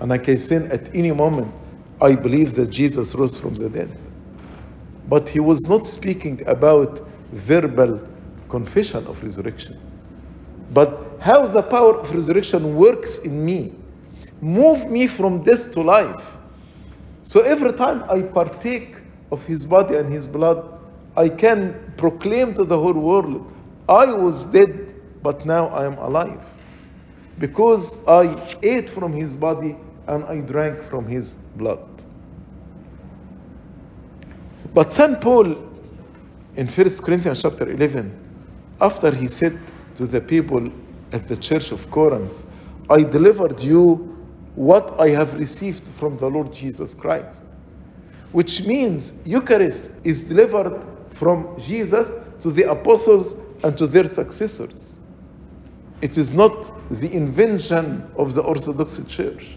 And 0.00 0.12
I 0.12 0.18
can 0.18 0.38
say 0.38 0.56
at 0.56 0.94
any 0.94 1.12
moment, 1.12 1.52
I 2.00 2.14
believe 2.14 2.54
that 2.56 2.70
Jesus 2.70 3.14
rose 3.14 3.38
from 3.38 3.54
the 3.54 3.68
dead. 3.68 3.90
But 5.08 5.28
he 5.28 5.40
was 5.40 5.68
not 5.68 5.86
speaking 5.86 6.46
about 6.46 7.06
verbal 7.32 8.00
confession 8.48 9.06
of 9.06 9.22
resurrection. 9.22 9.78
But 10.72 11.18
how 11.20 11.46
the 11.46 11.62
power 11.62 11.96
of 11.98 12.14
resurrection 12.14 12.76
works 12.76 13.18
in 13.18 13.44
me, 13.44 13.72
move 14.40 14.90
me 14.90 15.06
from 15.06 15.42
death 15.42 15.72
to 15.72 15.82
life. 15.82 16.36
So 17.22 17.40
every 17.40 17.72
time 17.72 18.04
I 18.10 18.22
partake 18.22 18.96
of 19.30 19.44
his 19.46 19.64
body 19.64 19.96
and 19.96 20.12
his 20.12 20.26
blood, 20.26 20.81
I 21.16 21.28
can 21.28 21.92
proclaim 21.96 22.54
to 22.54 22.64
the 22.64 22.78
whole 22.78 22.94
world, 22.94 23.52
I 23.88 24.12
was 24.12 24.44
dead, 24.46 24.94
but 25.22 25.44
now 25.44 25.66
I 25.66 25.86
am 25.86 25.98
alive. 25.98 26.48
Because 27.38 28.00
I 28.06 28.56
ate 28.62 28.88
from 28.88 29.12
his 29.12 29.34
body 29.34 29.76
and 30.06 30.24
I 30.24 30.40
drank 30.40 30.82
from 30.82 31.06
his 31.06 31.36
blood. 31.56 31.86
But 34.74 34.92
St. 34.92 35.20
Paul 35.20 35.52
in 36.56 36.66
1 36.66 36.88
Corinthians 37.02 37.42
chapter 37.42 37.70
11, 37.70 38.12
after 38.80 39.14
he 39.14 39.28
said 39.28 39.58
to 39.96 40.06
the 40.06 40.20
people 40.20 40.70
at 41.12 41.28
the 41.28 41.36
church 41.36 41.72
of 41.72 41.90
Corinth, 41.90 42.44
I 42.90 43.02
delivered 43.02 43.60
you 43.60 44.08
what 44.54 44.98
I 45.00 45.08
have 45.08 45.34
received 45.34 45.84
from 45.84 46.16
the 46.18 46.28
Lord 46.28 46.52
Jesus 46.52 46.94
Christ. 46.94 47.46
Which 48.32 48.66
means 48.66 49.14
Eucharist 49.24 49.92
is 50.04 50.24
delivered 50.24 50.84
from 51.22 51.56
Jesus 51.56 52.16
to 52.40 52.50
the 52.50 52.68
apostles 52.68 53.36
and 53.62 53.78
to 53.78 53.86
their 53.86 54.08
successors. 54.08 54.98
It 56.00 56.18
is 56.18 56.32
not 56.32 56.52
the 56.90 57.12
invention 57.14 58.10
of 58.16 58.34
the 58.34 58.42
Orthodox 58.42 59.00
Church. 59.06 59.56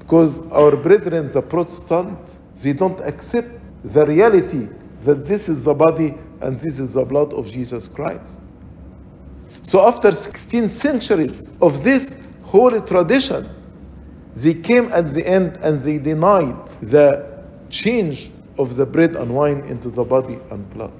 Because 0.00 0.40
our 0.50 0.74
brethren, 0.74 1.30
the 1.30 1.40
Protestant, 1.40 2.18
they 2.60 2.72
don't 2.72 3.00
accept 3.02 3.50
the 3.84 4.04
reality 4.04 4.66
that 5.02 5.26
this 5.26 5.48
is 5.48 5.62
the 5.62 5.74
body 5.74 6.16
and 6.40 6.58
this 6.58 6.80
is 6.80 6.94
the 6.94 7.04
blood 7.04 7.32
of 7.32 7.46
Jesus 7.46 7.86
Christ. 7.86 8.40
So, 9.62 9.86
after 9.86 10.10
16 10.10 10.68
centuries 10.70 11.52
of 11.62 11.84
this 11.84 12.16
holy 12.42 12.80
tradition, 12.80 13.48
they 14.34 14.54
came 14.54 14.86
at 14.86 15.14
the 15.14 15.24
end 15.24 15.58
and 15.62 15.80
they 15.82 15.98
denied 15.98 16.66
the 16.82 17.44
change 17.68 18.32
of 18.60 18.76
the 18.76 18.84
bread 18.84 19.16
and 19.16 19.34
wine 19.34 19.60
into 19.60 19.88
the 19.88 20.04
body 20.04 20.38
and 20.50 20.68
blood. 20.70 20.92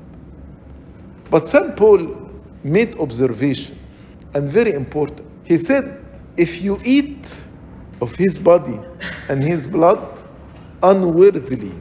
But 1.31 1.47
St. 1.47 1.77
Paul 1.77 2.31
made 2.65 2.97
observation 2.97 3.79
and 4.35 4.51
very 4.51 4.73
important. 4.73 5.29
He 5.45 5.59
said, 5.59 6.03
if 6.39 6.63
you 6.63 6.81
eat 6.85 7.39
of 8.01 8.15
his 8.17 8.39
body 8.39 8.81
and 9.29 9.45
his 9.45 9.67
blood 9.67 10.23
unworthily, 10.83 11.73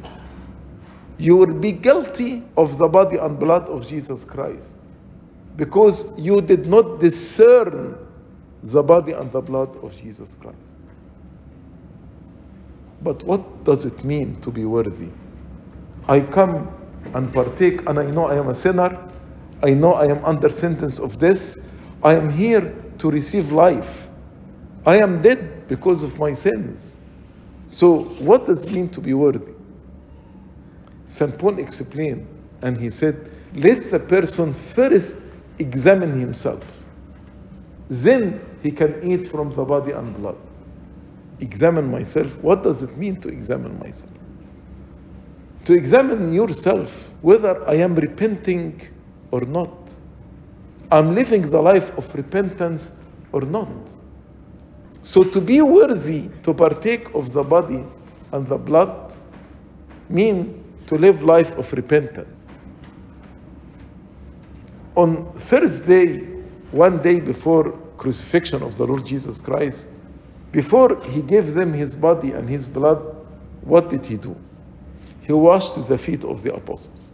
you 1.18 1.38
will 1.38 1.54
be 1.54 1.72
guilty 1.72 2.44
of 2.58 2.78
the 2.78 2.88
body 2.88 3.18
and 3.18 3.40
blood 3.40 3.70
of 3.70 3.88
Jesus 3.88 4.26
Christ 4.26 4.80
because 5.56 6.18
you 6.18 6.42
did 6.42 6.66
not 6.66 7.00
discern 7.00 7.98
the 8.64 8.84
body 8.84 9.14
and 9.14 9.32
the 9.32 9.42
blood 9.42 9.76
of 9.78 9.96
Jesus 9.96 10.36
Christ. 10.36 10.80
But 13.02 13.24
what 13.24 13.64
does 13.64 13.86
it 13.86 14.04
mean 14.04 14.42
to 14.42 14.52
be 14.52 14.66
worthy? 14.66 15.10
I 16.10 16.22
come 16.22 16.68
and 17.14 17.32
partake, 17.32 17.88
and 17.88 18.00
I 18.00 18.06
know 18.08 18.26
I 18.26 18.36
am 18.36 18.50
a 18.50 18.56
sinner. 18.56 19.00
I 19.64 19.72
know 19.76 19.94
I 19.94 20.08
am 20.08 20.26
under 20.26 20.50
sentence 20.50 21.00
of 21.00 21.20
death. 21.20 21.58
I 22.04 22.16
am 22.16 22.32
here 22.32 22.74
to 22.98 23.12
receive 23.12 23.52
life. 23.52 24.10
I 24.88 24.98
am 24.98 25.22
dead 25.22 25.68
because 25.68 26.04
of 26.04 26.18
my 26.18 26.34
sins. 26.34 26.98
So, 27.68 28.06
what 28.20 28.48
does 28.48 28.66
it 28.66 28.72
mean 28.74 28.90
to 28.90 29.02
be 29.02 29.14
worthy? 29.14 29.54
St. 31.06 31.38
Paul 31.38 31.60
explained, 31.60 32.28
and 32.64 32.76
he 32.78 32.90
said, 32.90 33.30
Let 33.54 33.92
the 33.92 34.00
person 34.00 34.56
first 34.56 35.16
examine 35.60 36.20
himself. 36.20 36.64
Then 37.90 38.42
he 38.64 38.72
can 38.72 39.00
eat 39.04 39.28
from 39.28 39.54
the 39.54 39.64
body 39.64 39.92
and 39.92 40.16
blood. 40.18 40.38
Examine 41.40 41.92
myself. 41.92 42.38
What 42.42 42.64
does 42.64 42.82
it 42.82 42.98
mean 42.98 43.22
to 43.22 43.30
examine 43.30 43.78
myself? 43.80 44.19
To 45.66 45.74
examine 45.74 46.34
yourself 46.34 47.12
whether 47.22 47.68
I 47.68 47.76
am 47.76 47.96
repenting 47.96 48.82
or 49.32 49.42
not. 49.42 49.92
I'm 50.92 51.14
living 51.14 51.50
the 51.50 51.62
life 51.62 51.96
of 51.98 52.14
repentance 52.16 53.00
or 53.32 53.42
not. 53.42 53.70
So 55.02 55.24
to 55.24 55.42
be 55.42 55.62
worthy 55.62 56.30
to 56.44 56.54
partake 56.54 57.14
of 57.14 57.34
the 57.34 57.44
body 57.44 57.86
and 58.32 58.48
the 58.48 58.58
blood 58.58 59.14
mean 60.10 60.64
to 60.88 60.96
live 60.96 61.24
life 61.24 61.56
of 61.58 61.72
repentance. 61.74 62.36
On 64.96 65.32
Thursday, 65.34 66.18
one 66.72 67.02
day 67.02 67.20
before 67.20 67.72
crucifixion 67.98 68.64
of 68.64 68.78
the 68.78 68.86
Lord 68.86 69.06
Jesus 69.06 69.40
Christ, 69.42 69.88
before 70.52 71.02
he 71.06 71.22
gave 71.22 71.54
them 71.54 71.74
his 71.74 71.96
body 71.96 72.32
and 72.32 72.50
his 72.50 72.68
blood, 72.68 73.16
what 73.62 73.90
did 73.90 74.06
he 74.06 74.18
do? 74.18 74.36
He 75.30 75.34
washed 75.34 75.88
the 75.88 75.96
feet 75.96 76.26
of 76.26 76.42
the 76.42 76.56
apostles. 76.56 77.12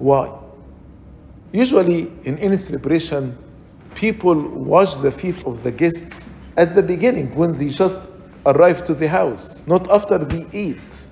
Why? 0.00 0.36
Usually 1.52 2.10
in 2.24 2.36
any 2.38 2.56
celebration, 2.56 3.38
people 3.94 4.34
wash 4.34 4.96
the 4.96 5.12
feet 5.12 5.46
of 5.46 5.62
the 5.62 5.70
guests 5.70 6.32
at 6.56 6.74
the 6.74 6.82
beginning 6.82 7.32
when 7.36 7.56
they 7.56 7.68
just 7.68 8.08
arrive 8.46 8.82
to 8.82 8.94
the 8.94 9.06
house, 9.06 9.62
not 9.68 9.88
after 9.92 10.18
they 10.18 10.44
eat. 10.52 11.06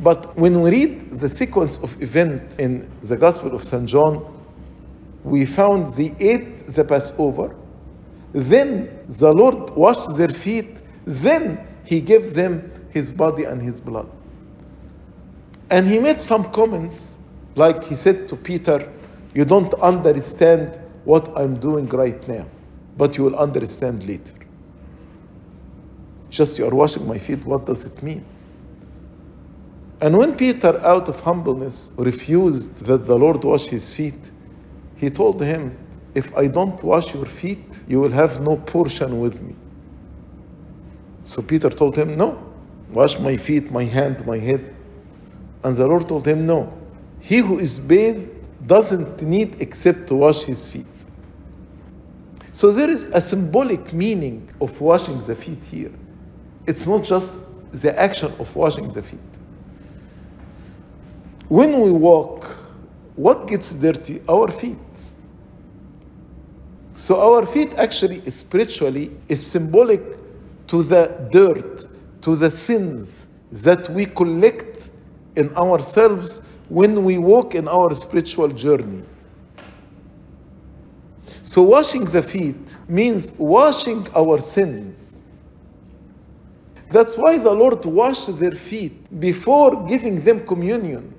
But 0.00 0.36
when 0.36 0.60
we 0.60 0.70
read 0.70 1.10
the 1.10 1.28
sequence 1.28 1.78
of 1.78 2.02
events 2.02 2.56
in 2.56 2.90
the 3.02 3.16
Gospel 3.16 3.54
of 3.54 3.62
St. 3.62 3.86
John, 3.86 4.26
we 5.22 5.46
found 5.46 5.94
they 5.94 6.12
ate 6.18 6.66
the 6.74 6.84
Passover, 6.84 7.54
then 8.32 8.88
the 9.06 9.32
Lord 9.32 9.70
washed 9.76 10.16
their 10.16 10.30
feet, 10.30 10.82
then 11.04 11.64
he 11.84 12.00
gave 12.00 12.34
them 12.34 12.68
his 12.90 13.12
body 13.12 13.44
and 13.44 13.62
his 13.62 13.78
blood. 13.78 14.10
And 15.70 15.86
he 15.86 15.98
made 15.98 16.20
some 16.20 16.52
comments, 16.52 17.18
like 17.56 17.84
he 17.84 17.94
said 17.94 18.28
to 18.28 18.36
Peter, 18.36 18.92
You 19.34 19.44
don't 19.44 19.74
understand 19.74 20.80
what 21.04 21.36
I'm 21.36 21.58
doing 21.58 21.88
right 21.88 22.26
now, 22.28 22.46
but 22.96 23.16
you 23.16 23.24
will 23.24 23.36
understand 23.36 24.06
later. 24.06 24.34
Just 26.30 26.58
you 26.58 26.66
are 26.66 26.74
washing 26.74 27.06
my 27.08 27.18
feet, 27.18 27.44
what 27.46 27.66
does 27.66 27.86
it 27.86 28.02
mean? 28.02 28.24
And 30.00 30.16
when 30.18 30.36
Peter, 30.36 30.78
out 30.84 31.08
of 31.08 31.18
humbleness, 31.20 31.90
refused 31.96 32.84
that 32.86 33.06
the 33.06 33.16
Lord 33.16 33.42
wash 33.44 33.66
his 33.66 33.94
feet, 33.94 34.30
he 34.96 35.10
told 35.10 35.40
him, 35.40 35.76
If 36.14 36.36
I 36.36 36.48
don't 36.48 36.82
wash 36.84 37.14
your 37.14 37.26
feet, 37.26 37.82
you 37.88 38.00
will 38.00 38.10
have 38.10 38.40
no 38.40 38.56
portion 38.56 39.20
with 39.20 39.42
me. 39.42 39.56
So 41.24 41.42
Peter 41.42 41.70
told 41.70 41.96
him, 41.96 42.16
No, 42.16 42.38
wash 42.90 43.18
my 43.18 43.36
feet, 43.36 43.70
my 43.72 43.84
hand, 43.84 44.26
my 44.26 44.38
head. 44.38 44.75
And 45.66 45.74
the 45.74 45.84
Lord 45.84 46.08
told 46.08 46.28
him, 46.28 46.46
No, 46.46 46.72
he 47.18 47.38
who 47.38 47.58
is 47.58 47.80
bathed 47.80 48.30
doesn't 48.68 49.20
need 49.20 49.60
except 49.60 50.06
to 50.06 50.14
wash 50.14 50.42
his 50.42 50.64
feet. 50.64 50.86
So 52.52 52.70
there 52.70 52.88
is 52.88 53.06
a 53.06 53.20
symbolic 53.20 53.92
meaning 53.92 54.48
of 54.60 54.80
washing 54.80 55.26
the 55.26 55.34
feet 55.34 55.64
here. 55.64 55.90
It's 56.68 56.86
not 56.86 57.02
just 57.02 57.34
the 57.72 57.98
action 57.98 58.32
of 58.38 58.54
washing 58.54 58.92
the 58.92 59.02
feet. 59.02 59.18
When 61.48 61.80
we 61.80 61.90
walk, 61.90 62.44
what 63.16 63.48
gets 63.48 63.72
dirty? 63.72 64.22
Our 64.28 64.52
feet. 64.52 64.78
So 66.94 67.20
our 67.20 67.44
feet 67.44 67.74
actually 67.74 68.30
spiritually 68.30 69.16
is 69.28 69.44
symbolic 69.44 70.00
to 70.68 70.84
the 70.84 71.28
dirt, 71.32 71.86
to 72.22 72.36
the 72.36 72.52
sins 72.52 73.26
that 73.50 73.90
we 73.90 74.06
collect 74.06 74.90
in 75.36 75.54
ourselves 75.56 76.42
when 76.68 77.04
we 77.04 77.18
walk 77.18 77.54
in 77.54 77.68
our 77.68 77.94
spiritual 77.94 78.48
journey. 78.48 79.02
So 81.42 81.62
washing 81.62 82.04
the 82.04 82.22
feet 82.22 82.76
means 82.88 83.32
washing 83.38 84.06
our 84.16 84.40
sins. 84.40 85.24
That's 86.90 87.16
why 87.16 87.38
the 87.38 87.52
Lord 87.52 87.84
washed 87.84 88.38
their 88.38 88.52
feet 88.52 89.20
before 89.20 89.86
giving 89.86 90.20
them 90.20 90.46
communion 90.46 91.14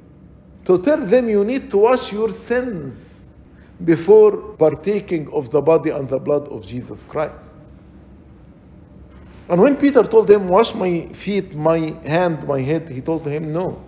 to 0.65 0.81
tell 0.81 0.97
them 0.97 1.29
you 1.29 1.45
need 1.45 1.71
to 1.71 1.77
wash 1.77 2.11
your 2.11 2.31
sins 2.33 3.29
before 3.85 4.37
partaking 4.57 5.31
of 5.31 5.51
the 5.51 5.61
body 5.61 5.91
and 5.91 6.09
the 6.09 6.19
blood 6.19 6.47
of 6.49 6.65
Jesus 6.65 7.03
Christ. 7.03 7.55
And 9.49 9.61
when 9.61 9.77
Peter 9.77 10.03
told 10.03 10.29
him, 10.29 10.49
Wash 10.49 10.75
my 10.75 11.07
feet, 11.13 11.55
my 11.55 11.79
hand, 12.05 12.45
my 12.47 12.61
head, 12.61 12.89
he 12.89 13.01
told 13.01 13.25
him, 13.25 13.53
No. 13.53 13.86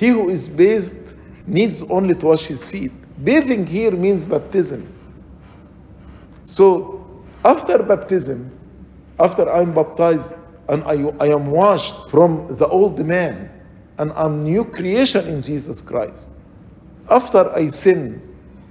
He 0.00 0.08
who 0.08 0.30
is 0.30 0.48
bathed 0.48 1.12
needs 1.46 1.82
only 1.82 2.14
to 2.14 2.26
wash 2.28 2.46
his 2.46 2.64
feet. 2.64 2.90
Bathing 3.22 3.66
here 3.66 3.90
means 3.90 4.24
baptism. 4.24 4.90
So, 6.46 7.06
after 7.44 7.82
baptism, 7.82 8.50
after 9.18 9.46
I'm 9.52 9.74
baptized 9.74 10.36
and 10.70 10.82
I, 10.84 11.12
I 11.20 11.28
am 11.28 11.50
washed 11.50 12.08
from 12.08 12.46
the 12.56 12.66
old 12.66 13.04
man, 13.04 13.50
and 13.98 14.10
I'm 14.12 14.42
new 14.42 14.64
creation 14.64 15.28
in 15.28 15.42
Jesus 15.42 15.82
Christ. 15.82 16.30
After 17.10 17.50
I 17.54 17.68
sin, 17.68 18.22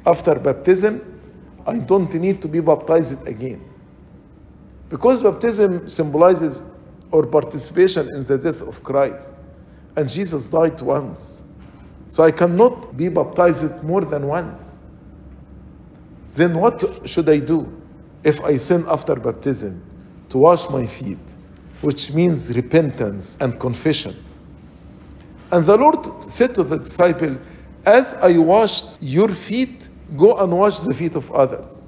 after 0.07 0.33
baptism, 0.33 1.21
I 1.67 1.77
don't 1.77 2.11
need 2.15 2.41
to 2.41 2.47
be 2.47 2.59
baptized 2.59 3.27
again. 3.27 3.63
Because 4.89 5.21
baptism 5.21 5.89
symbolizes 5.89 6.63
our 7.13 7.27
participation 7.27 8.09
in 8.15 8.23
the 8.23 8.39
death 8.39 8.63
of 8.63 8.81
Christ. 8.83 9.33
And 9.95 10.09
Jesus 10.09 10.47
died 10.47 10.81
once. 10.81 11.41
So 12.09 12.23
I 12.23 12.31
cannot 12.31 12.97
be 12.97 13.09
baptized 13.09 13.83
more 13.83 14.01
than 14.01 14.27
once. 14.27 14.79
Then 16.35 16.57
what 16.57 16.83
should 17.05 17.29
I 17.29 17.39
do 17.39 17.71
if 18.23 18.41
I 18.41 18.57
sin 18.57 18.85
after 18.87 19.15
baptism? 19.15 19.83
To 20.29 20.37
wash 20.37 20.69
my 20.69 20.85
feet, 20.85 21.17
which 21.81 22.11
means 22.11 22.55
repentance 22.55 23.37
and 23.41 23.59
confession. 23.59 24.15
And 25.51 25.65
the 25.65 25.77
Lord 25.77 26.31
said 26.31 26.53
to 26.55 26.63
the 26.63 26.77
disciple, 26.77 27.37
As 27.85 28.13
I 28.15 28.37
washed 28.37 29.01
your 29.01 29.29
feet, 29.29 29.89
go 30.17 30.37
and 30.37 30.51
wash 30.51 30.79
the 30.81 30.93
feet 30.93 31.15
of 31.15 31.31
others. 31.31 31.87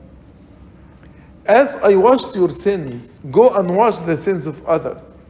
As 1.45 1.75
I 1.77 1.95
washed 1.95 2.35
your 2.35 2.49
sins, 2.49 3.19
go 3.31 3.49
and 3.49 3.75
wash 3.75 3.99
the 3.99 4.17
sins 4.17 4.47
of 4.47 4.65
others. 4.65 5.20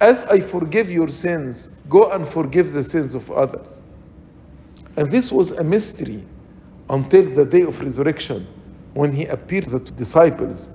As 0.00 0.24
I 0.24 0.40
forgive 0.40 0.90
your 0.90 1.08
sins, 1.08 1.70
go 1.88 2.10
and 2.10 2.26
forgive 2.26 2.72
the 2.72 2.84
sins 2.84 3.14
of 3.14 3.30
others. 3.30 3.82
And 4.96 5.10
this 5.10 5.32
was 5.32 5.52
a 5.52 5.64
mystery 5.64 6.22
until 6.90 7.24
the 7.24 7.44
day 7.44 7.62
of 7.62 7.80
resurrection 7.80 8.46
when 8.94 9.12
he 9.12 9.24
appeared 9.26 9.64
to 9.64 9.78
the 9.78 9.90
disciples. 9.92 10.68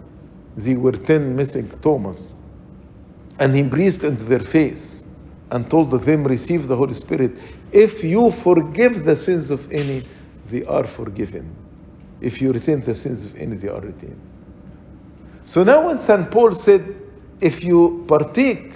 They 0.57 0.75
were 0.75 0.91
ten 0.91 1.35
missing 1.35 1.69
Thomas. 1.81 2.33
And 3.39 3.55
he 3.55 3.63
breathed 3.63 4.03
into 4.03 4.23
their 4.25 4.39
face 4.39 5.05
and 5.51 5.69
told 5.69 5.91
them, 5.91 6.23
Receive 6.23 6.67
the 6.67 6.75
Holy 6.75 6.93
Spirit. 6.93 7.39
If 7.71 8.03
you 8.03 8.31
forgive 8.31 9.05
the 9.05 9.15
sins 9.15 9.51
of 9.51 9.71
any, 9.71 10.03
they 10.49 10.63
are 10.65 10.83
forgiven. 10.83 11.55
If 12.21 12.41
you 12.41 12.51
retain 12.51 12.81
the 12.81 12.95
sins 12.95 13.25
of 13.25 13.35
any, 13.35 13.55
they 13.55 13.69
are 13.69 13.81
retained. 13.81 14.19
So 15.43 15.63
now 15.63 15.87
when 15.87 15.99
St. 15.99 16.29
Paul 16.31 16.53
said, 16.53 16.95
If 17.39 17.63
you 17.63 18.05
partake 18.07 18.70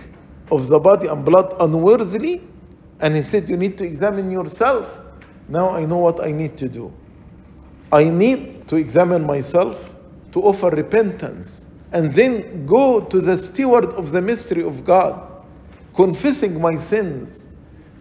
of 0.51 0.67
the 0.67 0.79
body 0.79 1.07
and 1.07 1.25
blood 1.25 1.55
unworthily, 1.59 2.41
and 2.99 3.15
he 3.15 3.23
said, 3.23 3.49
You 3.49 3.57
need 3.57 3.77
to 3.79 3.85
examine 3.85 4.31
yourself, 4.31 4.99
now 5.47 5.69
I 5.69 5.85
know 5.85 5.97
what 5.97 6.23
I 6.23 6.31
need 6.31 6.57
to 6.57 6.69
do. 6.69 6.93
I 7.91 8.05
need 8.05 8.67
to 8.67 8.75
examine 8.77 9.25
myself, 9.25 9.91
to 10.31 10.41
offer 10.41 10.69
repentance, 10.69 11.65
and 11.91 12.11
then 12.11 12.65
go 12.65 12.99
to 12.99 13.21
the 13.21 13.37
steward 13.37 13.85
of 13.93 14.11
the 14.11 14.21
mystery 14.21 14.63
of 14.63 14.83
God, 14.83 15.21
confessing 15.95 16.59
my 16.59 16.75
sins, 16.75 17.47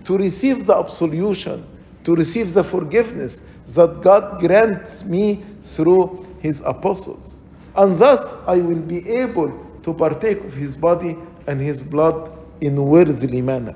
to 0.05 0.19
receive 0.19 0.67
the 0.67 0.75
absolution, 0.75 1.65
to 2.05 2.15
receive 2.15 2.53
the 2.53 2.65
forgiveness 2.65 3.43
that 3.69 4.01
God 4.03 4.41
grants 4.41 5.05
me 5.05 5.45
through 5.63 6.27
his 6.41 6.61
apostles. 6.63 7.43
And 7.77 7.97
thus 7.99 8.37
I 8.47 8.57
will 8.57 8.81
be 8.81 9.09
able 9.09 9.53
to 9.83 9.95
partake 9.95 10.43
of 10.45 10.55
his 10.55 10.77
body 10.77 11.17
and 11.47 11.61
his 11.61 11.81
blood 11.81 12.31
in 12.61 12.83
worthily 12.83 13.43
manner. 13.43 13.75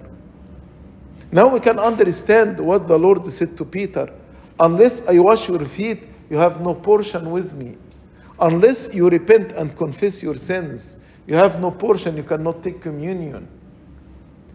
Now 1.31 1.48
we 1.48 1.61
can 1.61 1.78
understand 1.78 2.59
what 2.59 2.88
the 2.88 2.98
Lord 2.98 3.31
said 3.31 3.57
to 3.59 3.64
Peter 3.64 4.09
Unless 4.61 5.07
I 5.07 5.18
wash 5.20 5.48
your 5.48 5.64
feet, 5.64 6.09
you 6.31 6.37
have 6.37 6.61
no 6.61 6.74
portion 6.74 7.31
with 7.31 7.54
me. 7.54 7.76
Unless 8.40 8.94
you 8.94 9.09
repent 9.09 9.52
and 9.52 9.76
confess 9.76 10.22
your 10.22 10.37
sins, 10.37 10.96
you 11.26 11.35
have 11.35 11.61
no 11.61 11.70
portion, 11.70 12.16
you 12.16 12.22
cannot 12.22 12.62
take 12.62 12.81
communion. 12.81 13.46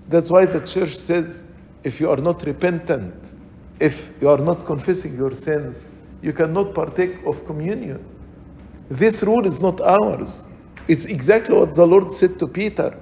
That's 0.10 0.30
why 0.30 0.46
the 0.46 0.60
church 0.60 0.96
says 0.96 1.46
if 1.84 2.00
you 2.00 2.10
are 2.10 2.18
not 2.18 2.44
repentant, 2.44 3.36
if 3.80 4.12
you 4.22 4.30
are 4.30 4.38
not 4.38 4.66
confessing 4.66 5.16
your 5.16 5.36
sins, 5.36 5.90
you 6.22 6.34
cannot 6.34 6.74
partake 6.74 7.18
of 7.26 7.46
communion. 7.46 8.04
This 8.90 9.24
rule 9.24 9.46
is 9.46 9.62
not 9.62 9.80
ours. 9.82 10.48
It's 10.88 11.06
exactly 11.06 11.56
what 11.56 11.76
the 11.76 11.86
Lord 11.88 12.12
said 12.12 12.40
to 12.40 12.48
Peter 12.48 12.98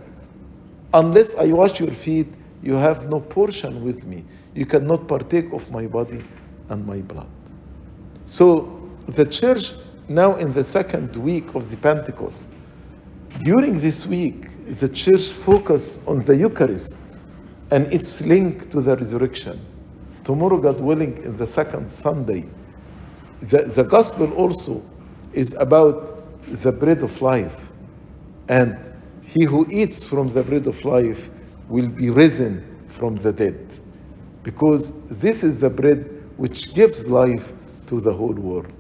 Unless 0.94 1.36
I 1.36 1.46
wash 1.48 1.80
your 1.80 1.92
feet, 1.92 2.28
you 2.62 2.74
have 2.74 3.10
no 3.10 3.22
portion 3.22 3.84
with 3.84 4.06
me. 4.06 4.26
You 4.54 4.66
cannot 4.66 5.08
partake 5.08 5.52
of 5.54 5.70
my 5.72 5.88
body 5.88 6.22
and 6.70 6.86
my 6.86 6.98
blood. 6.98 7.30
So 8.26 8.90
the 9.08 9.26
church 9.26 9.74
now 10.10 10.36
in 10.36 10.52
the 10.52 10.64
second 10.64 11.16
week 11.16 11.56
of 11.56 11.70
the 11.70 11.78
Pentecost, 11.78 12.46
during 13.44 13.80
this 13.80 14.06
week, 14.06 14.50
the 14.80 14.90
church 14.90 15.28
focus 15.30 16.00
on 16.06 16.24
the 16.24 16.36
Eucharist 16.36 16.98
and 17.72 17.92
its 17.94 18.22
link 18.22 18.70
to 18.72 18.82
the 18.82 18.98
resurrection. 18.98 19.66
Tomorrow, 20.26 20.58
God 20.58 20.82
willing, 20.82 21.18
in 21.24 21.38
the 21.38 21.48
second 21.48 21.90
Sunday, 21.90 22.46
the, 23.40 23.64
the 23.64 23.84
gospel 23.84 24.32
also 24.34 24.84
is 25.34 25.54
about 25.54 26.22
the 26.48 26.72
bread 26.72 27.02
of 27.02 27.22
life. 27.22 27.71
And 28.48 28.92
he 29.24 29.46
who 29.46 29.68
eats 29.70 30.04
from 30.04 30.30
the 30.30 30.44
bread 30.44 30.68
of 30.68 30.84
life 30.84 31.30
will 31.70 31.90
be 31.90 32.10
risen 32.10 32.66
from 32.88 33.16
the 33.16 33.32
dead. 33.32 33.60
Because 34.44 34.92
this 35.10 35.44
is 35.44 35.60
the 35.60 35.70
bread 35.70 36.10
which 36.38 36.74
gives 36.74 37.08
life 37.08 37.54
to 37.88 38.00
the 38.00 38.12
whole 38.12 38.34
world. 38.34 38.72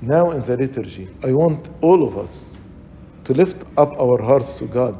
Now, 0.00 0.30
in 0.30 0.42
the 0.42 0.56
liturgy, 0.56 1.08
I 1.24 1.32
want 1.32 1.70
all 1.80 2.06
of 2.06 2.18
us 2.18 2.58
to 3.24 3.34
lift 3.34 3.64
up 3.76 3.92
our 4.00 4.22
hearts 4.22 4.58
to 4.58 4.66
God 4.66 4.96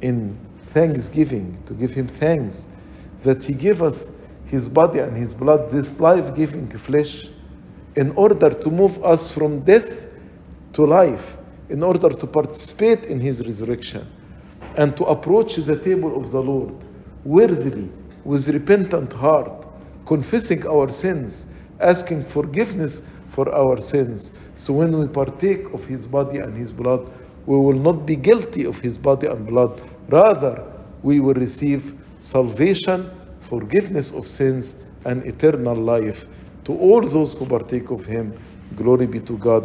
in 0.00 0.38
thanksgiving, 0.74 1.60
to 1.66 1.74
give 1.74 1.92
Him 1.92 2.08
thanks 2.08 2.66
that 3.22 3.42
He 3.42 3.54
gave 3.54 3.82
us 3.82 4.10
His 4.46 4.68
body 4.68 4.98
and 4.98 5.16
His 5.16 5.32
blood, 5.32 5.70
this 5.70 6.00
life 6.00 6.34
giving 6.34 6.68
flesh, 6.70 7.28
in 7.96 8.10
order 8.12 8.50
to 8.50 8.70
move 8.70 9.02
us 9.04 9.32
from 9.32 9.60
death 9.60 10.06
to 10.74 10.84
life, 10.84 11.38
in 11.68 11.82
order 11.82 12.10
to 12.10 12.26
participate 12.26 13.04
in 13.04 13.20
His 13.20 13.46
resurrection, 13.46 14.06
and 14.76 14.96
to 14.96 15.04
approach 15.04 15.56
the 15.56 15.78
table 15.78 16.16
of 16.20 16.30
the 16.30 16.40
Lord 16.40 16.74
worthily, 17.24 17.90
with 18.24 18.48
repentant 18.48 19.12
heart, 19.12 19.66
confessing 20.06 20.66
our 20.66 20.90
sins, 20.90 21.46
asking 21.80 22.24
forgiveness 22.24 23.02
for 23.28 23.52
our 23.54 23.80
sins. 23.80 24.30
So 24.54 24.74
when 24.74 24.98
we 24.98 25.06
partake 25.08 25.72
of 25.72 25.84
His 25.84 26.06
body 26.06 26.38
and 26.38 26.56
His 26.56 26.72
blood, 26.72 27.10
we 27.46 27.56
will 27.56 27.78
not 27.78 28.06
be 28.06 28.16
guilty 28.16 28.64
of 28.64 28.78
His 28.78 28.96
body 28.96 29.26
and 29.26 29.46
blood. 29.46 29.80
Rather, 30.08 30.64
we 31.02 31.20
will 31.20 31.34
receive 31.34 31.94
salvation, 32.18 33.10
forgiveness 33.40 34.12
of 34.12 34.26
sins, 34.28 34.76
and 35.04 35.24
eternal 35.26 35.76
life. 35.76 36.26
To 36.64 36.76
all 36.78 37.02
those 37.02 37.36
who 37.36 37.46
partake 37.46 37.90
of 37.90 38.06
Him, 38.06 38.34
glory 38.76 39.06
be 39.06 39.20
to 39.20 39.36
God 39.36 39.64